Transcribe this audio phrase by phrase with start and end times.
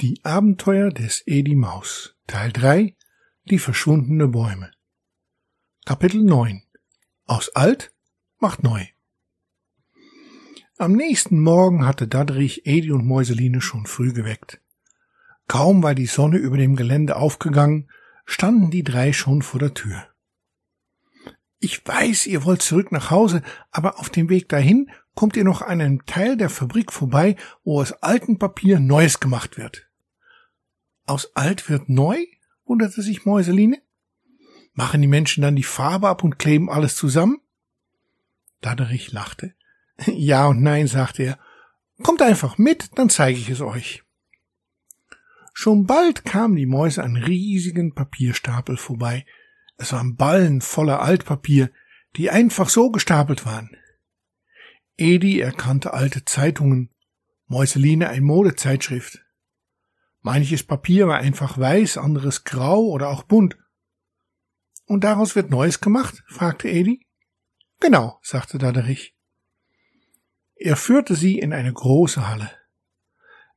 [0.00, 2.16] Die Abenteuer des Edi Maus.
[2.26, 2.96] Teil 3
[3.44, 4.72] Die verschwundene Bäume.
[5.86, 6.64] Kapitel 9
[7.26, 7.94] Aus alt
[8.38, 8.84] macht neu.
[10.78, 14.60] Am nächsten Morgen hatte Dadrich Edi und Mäuseline schon früh geweckt.
[15.46, 17.88] Kaum war die Sonne über dem Gelände aufgegangen,
[18.24, 20.08] standen die drei schon vor der Tür.
[21.60, 25.62] Ich weiß, ihr wollt zurück nach Hause, aber auf dem Weg dahin kommt ihr noch
[25.62, 29.88] an einem Teil der Fabrik vorbei, wo aus altem Papier Neues gemacht wird.
[31.06, 32.24] Aus alt wird neu?
[32.64, 33.80] wunderte sich Mäuseline.
[34.72, 37.40] Machen die Menschen dann die Farbe ab und kleben alles zusammen?
[38.60, 39.54] Daderich lachte.
[40.06, 41.38] Ja und nein, sagte er.
[42.02, 44.02] Kommt einfach mit, dann zeige ich es euch.
[45.52, 49.24] Schon bald kamen die Mäuse an riesigen Papierstapel vorbei,
[49.76, 51.70] es waren Ballen voller Altpapier,
[52.16, 53.76] die einfach so gestapelt waren.
[54.96, 56.90] Edi erkannte alte Zeitungen,
[57.46, 59.24] Mäuseline ein Modezeitschrift.
[60.20, 63.58] Manches Papier war einfach weiß, anderes grau oder auch bunt.
[64.86, 66.22] Und daraus wird Neues gemacht?
[66.26, 67.06] fragte Edi.
[67.80, 69.14] Genau, sagte Daderich.
[70.54, 72.50] Er führte sie in eine große Halle.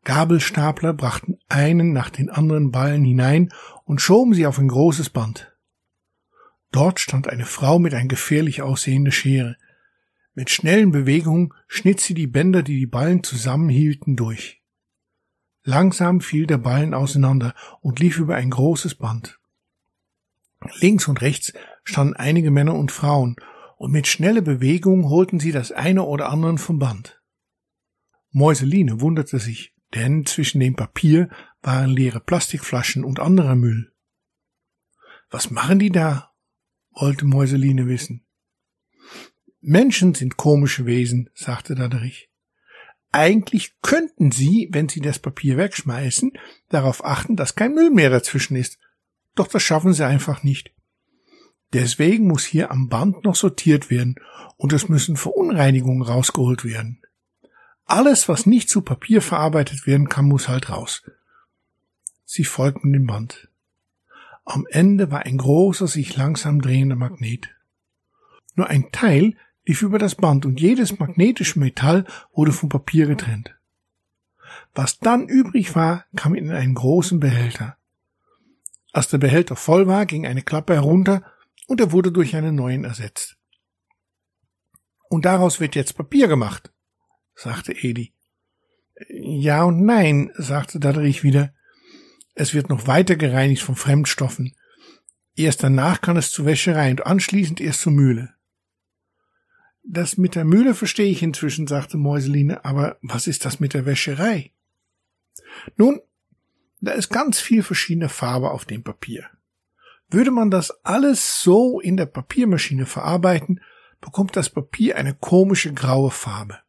[0.03, 3.49] Gabelstapler brachten einen nach den anderen Ballen hinein
[3.83, 5.53] und schoben sie auf ein großes Band.
[6.71, 9.57] Dort stand eine Frau mit ein gefährlich aussehender Schere.
[10.37, 14.61] Mit schnellen Bewegungen schnitt sie die Bänder, die die Ballen zusammenhielten, durch.
[15.63, 19.39] Langsam fiel der Ballen auseinander und lief über ein großes Band.
[20.79, 23.37] Links und rechts standen einige Männer und Frauen,
[23.77, 27.19] und mit schneller Bewegung holten sie das eine oder andere vom Band.
[28.29, 31.31] Mäuseline wunderte sich, denn zwischen dem Papier
[31.63, 33.91] waren leere Plastikflaschen und anderer Müll.
[35.31, 36.31] Was machen die da?
[36.91, 38.26] wollte Mäuseline wissen.
[39.61, 42.29] Menschen sind komische Wesen, sagte Daderich.
[43.11, 46.33] Eigentlich könnten Sie, wenn Sie das Papier wegschmeißen,
[46.69, 48.77] darauf achten, dass kein Müll mehr dazwischen ist.
[49.35, 50.71] Doch das schaffen Sie einfach nicht.
[51.73, 54.15] Deswegen muss hier am Band noch sortiert werden
[54.55, 57.01] und es müssen Verunreinigungen rausgeholt werden.
[57.85, 61.03] Alles, was nicht zu Papier verarbeitet werden kann, muss halt raus.
[62.25, 63.49] Sie folgten dem Band.
[64.43, 67.49] Am Ende war ein großer, sich langsam drehender Magnet.
[68.55, 69.35] Nur ein Teil
[69.67, 73.53] lief über das Band und jedes magnetische Metall wurde vom Papier getrennt.
[74.73, 77.77] Was dann übrig war, kam in einen großen Behälter.
[78.93, 81.23] Als der Behälter voll war, ging eine Klappe herunter
[81.67, 83.37] und er wurde durch einen neuen ersetzt.
[85.09, 86.71] Und daraus wird jetzt Papier gemacht,
[87.35, 88.13] sagte Edi.
[89.09, 91.53] Ja und nein, sagte Dadrich wieder.
[92.35, 94.55] Es wird noch weiter gereinigt von Fremdstoffen.
[95.35, 98.36] Erst danach kann es zur Wäscherei und anschließend erst zur Mühle.
[99.89, 103.85] Das mit der Mühle verstehe ich inzwischen, sagte Mäuseline, aber was ist das mit der
[103.85, 104.51] Wäscherei?
[105.77, 106.01] Nun,
[106.81, 109.29] da ist ganz viel verschiedene Farbe auf dem Papier.
[110.09, 113.61] Würde man das alles so in der Papiermaschine verarbeiten,
[114.01, 116.59] bekommt das Papier eine komische graue Farbe.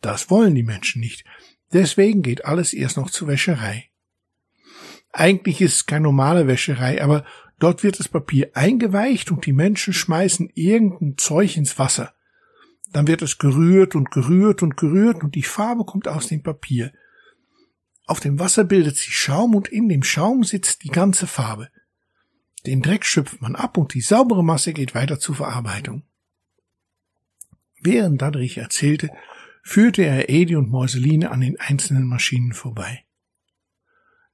[0.00, 1.24] Das wollen die Menschen nicht.
[1.72, 3.88] Deswegen geht alles erst noch zur Wäscherei.
[5.12, 7.24] Eigentlich ist es keine normale Wäscherei, aber
[7.60, 12.15] dort wird das Papier eingeweicht und die Menschen schmeißen irgendein Zeug ins Wasser.
[12.96, 16.94] Dann wird es gerührt und gerührt und gerührt und die Farbe kommt aus dem Papier.
[18.06, 21.68] Auf dem Wasser bildet sich Schaum und in dem Schaum sitzt die ganze Farbe.
[22.64, 26.04] Den Dreck schöpft man ab und die saubere Masse geht weiter zur Verarbeitung.
[27.82, 29.10] Während Dadrich erzählte,
[29.62, 33.04] führte er Edi und Mäuseline an den einzelnen Maschinen vorbei.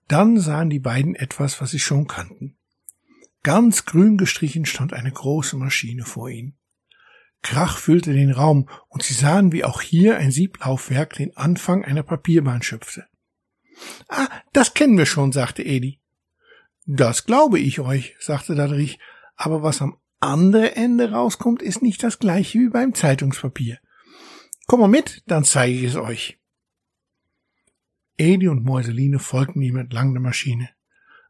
[0.07, 2.57] Dann sahen die beiden etwas, was sie schon kannten.
[3.43, 6.57] Ganz grün gestrichen stand eine große Maschine vor ihnen.
[7.43, 12.03] Krach füllte den Raum, und sie sahen, wie auch hier ein Sieblaufwerk den Anfang einer
[12.03, 13.07] Papierbahn schöpfte.
[14.09, 16.01] Ah, das kennen wir schon, sagte Edi.
[16.87, 18.99] Das glaube ich euch, sagte Dadrich,
[19.35, 23.79] aber was am anderen Ende rauskommt, ist nicht das gleiche wie beim Zeitungspapier.
[24.67, 26.39] Komm mal mit, dann zeige ich es euch.
[28.19, 30.71] Edi und Mäuseline folgten ihm entlang der Maschine.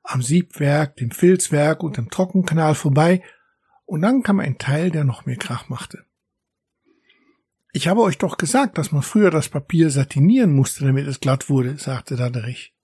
[0.02, 3.22] Am Siebwerk, dem Filzwerk und dem Trockenkanal vorbei,
[3.92, 6.06] und dann kam ein Teil, der noch mehr Krach machte.
[7.74, 11.50] Ich habe euch doch gesagt, dass man früher das Papier satinieren musste, damit es glatt
[11.50, 12.74] wurde, sagte Daderich.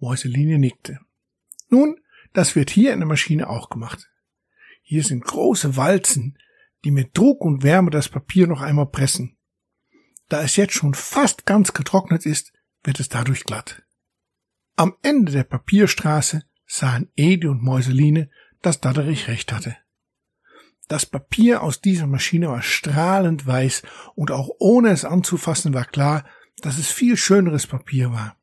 [0.00, 1.00] Mäuseline nickte.
[1.70, 1.98] Nun,
[2.34, 4.10] das wird hier in der Maschine auch gemacht.
[4.82, 6.36] Hier sind große Walzen,
[6.84, 9.38] die mit Druck und Wärme das Papier noch einmal pressen.
[10.28, 12.52] Da es jetzt schon fast ganz getrocknet ist,
[12.84, 13.82] wird es dadurch glatt.
[14.76, 18.28] Am Ende der Papierstraße sahen Edi und Mäuseline,
[18.60, 19.74] dass Daderich recht hatte.
[20.88, 23.82] Das Papier aus dieser Maschine war strahlend weiß
[24.14, 26.26] und auch ohne es anzufassen war klar,
[26.62, 28.40] dass es viel schöneres Papier war.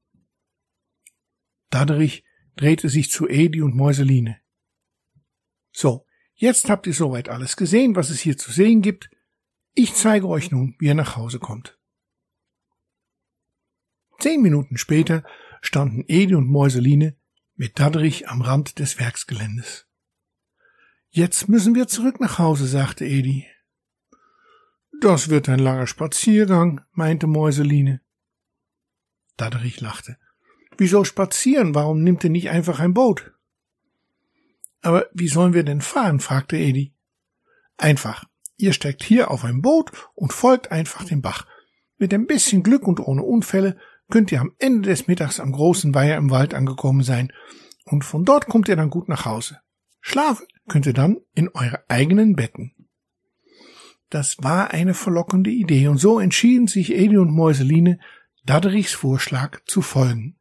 [1.71, 2.23] Dadderich
[2.55, 4.39] drehte sich zu Edi und Mäuseline.
[5.71, 6.05] So,
[6.35, 9.09] jetzt habt ihr soweit alles gesehen, was es hier zu sehen gibt.
[9.73, 11.77] Ich zeige euch nun, wie ihr nach Hause kommt.
[14.19, 15.25] Zehn Minuten später
[15.61, 17.17] standen Edi und Mäuseline
[17.55, 19.84] mit Dadderich am Rand des Werksgeländes.
[21.15, 23.47] Jetzt müssen wir zurück nach Hause, sagte Edi.
[24.99, 28.01] Das wird ein langer Spaziergang, meinte Mäuseline.
[29.37, 30.17] Dadderich lachte.
[30.77, 31.73] Wieso spazieren?
[31.73, 33.31] Warum nimmt ihr nicht einfach ein Boot?
[34.81, 36.19] Aber wie sollen wir denn fahren?
[36.19, 36.93] fragte Edi.
[37.77, 38.25] Einfach.
[38.57, 41.47] Ihr steigt hier auf ein Boot und folgt einfach dem Bach.
[41.97, 43.77] Mit ein bisschen Glück und ohne Unfälle
[44.09, 47.31] könnt ihr am Ende des Mittags am großen Weiher im Wald angekommen sein,
[47.85, 49.61] und von dort kommt ihr dann gut nach Hause.
[50.07, 52.75] Schlafen könnt ihr dann in eure eigenen Betten.
[54.11, 57.97] Das war eine verlockende Idee, und so entschieden sich Edi und Mäuseline,
[58.45, 60.37] Dadderichs Vorschlag zu folgen.